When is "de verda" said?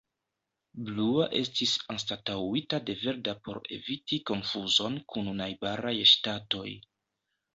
2.87-3.35